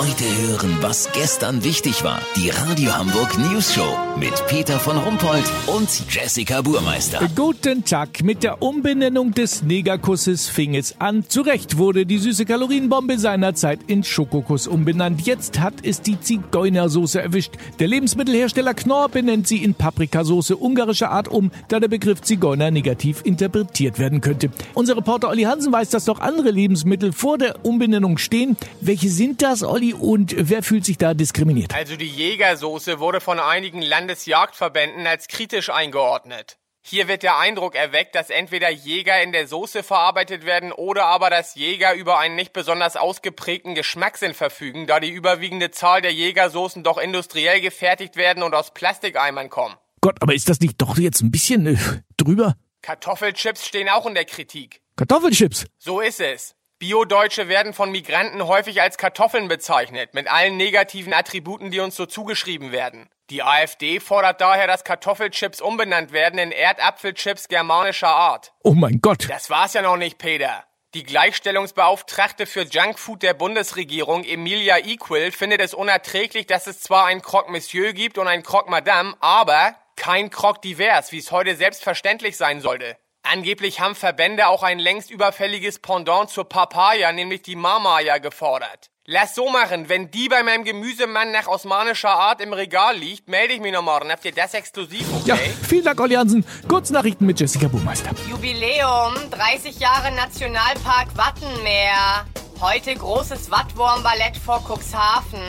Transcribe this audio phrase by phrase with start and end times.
[0.00, 2.22] Heute hören, was gestern wichtig war.
[2.34, 7.20] Die Radio Hamburg News Show mit Peter von Rumpold und Jessica Burmeister.
[7.36, 8.22] Guten Tag.
[8.22, 11.24] Mit der Umbenennung des Negerkusses fing es an.
[11.28, 15.26] Zu Recht wurde die süße Kalorienbombe seinerzeit in Schokokuss umbenannt.
[15.26, 17.52] Jetzt hat es die Zigeunersoße erwischt.
[17.78, 23.20] Der Lebensmittelhersteller Knorr benennt sie in Paprikasoße ungarischer Art um, da der Begriff Zigeuner negativ
[23.22, 24.48] interpretiert werden könnte.
[24.72, 28.56] Unser Reporter Olli Hansen weiß, dass noch andere Lebensmittel vor der Umbenennung stehen.
[28.80, 29.89] Welche sind das, Olli?
[29.94, 31.74] Und wer fühlt sich da diskriminiert?
[31.74, 36.58] Also die Jägersoße wurde von einigen Landesjagdverbänden als kritisch eingeordnet.
[36.82, 41.28] Hier wird der Eindruck erweckt, dass entweder Jäger in der Soße verarbeitet werden oder aber
[41.28, 46.82] dass Jäger über einen nicht besonders ausgeprägten Geschmackssinn verfügen, da die überwiegende Zahl der Jägersoßen
[46.82, 49.76] doch industriell gefertigt werden und aus Plastikeimern kommen.
[50.00, 51.76] Gott, aber ist das nicht doch jetzt ein bisschen äh,
[52.16, 52.56] drüber?
[52.80, 54.80] Kartoffelchips stehen auch in der Kritik.
[54.96, 55.66] Kartoffelchips?
[55.78, 56.54] So ist es.
[56.80, 62.06] Bio-Deutsche werden von Migranten häufig als Kartoffeln bezeichnet, mit allen negativen Attributen, die uns so
[62.06, 63.10] zugeschrieben werden.
[63.28, 68.54] Die AfD fordert daher, dass Kartoffelchips umbenannt werden in Erdapfelchips germanischer Art.
[68.64, 69.28] Oh mein Gott.
[69.28, 70.64] Das war's ja noch nicht, Peter.
[70.94, 77.20] Die Gleichstellungsbeauftragte für Junkfood der Bundesregierung, Emilia Equil, findet es unerträglich, dass es zwar ein
[77.20, 82.38] Croque Monsieur gibt und ein Croque Madame, aber kein Croque Divers, wie es heute selbstverständlich
[82.38, 82.96] sein sollte.
[83.32, 88.90] Angeblich haben Verbände auch ein längst überfälliges Pendant zur Papaya, nämlich die Mamaya, gefordert.
[89.04, 93.54] Lass so machen, wenn die bei meinem Gemüsemann nach osmanischer Art im Regal liegt, melde
[93.54, 94.10] ich mich noch morgen.
[94.10, 95.28] Habt ihr das exklusiv, okay?
[95.28, 96.44] Ja, vielen Dank, Olli Hansen.
[96.66, 98.10] Kurznachrichten mit Jessica Buhmeister.
[98.28, 102.26] Jubiläum, 30 Jahre Nationalpark Wattenmeer.
[102.60, 105.40] Heute großes Wattwurmballett vor Cuxhaven.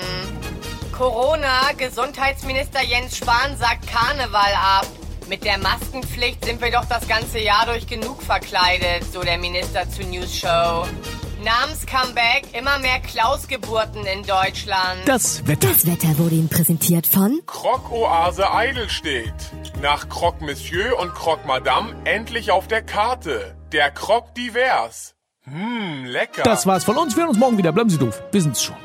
[0.95, 4.85] Corona, Gesundheitsminister Jens Spahn sagt Karneval ab.
[5.27, 9.89] Mit der Maskenpflicht sind wir doch das ganze Jahr durch genug verkleidet, so der Minister
[9.89, 10.85] zur News Show.
[11.43, 14.99] Namens-Comeback, immer mehr Klaus-Geburten in Deutschland.
[15.05, 15.69] Das Wetter.
[15.69, 19.33] Das Wetter wurde Ihnen präsentiert von Croque-Oase Eidelstedt.
[19.81, 23.55] Nach Croque Monsieur und Croque Madame endlich auf der Karte.
[23.71, 25.15] Der Croque Divers.
[25.45, 26.43] Hm, lecker.
[26.43, 27.15] Das war's von uns.
[27.15, 27.71] Wir hören uns morgen wieder.
[27.71, 28.21] Bleiben Sie doof.
[28.31, 28.75] Wir sind's schon.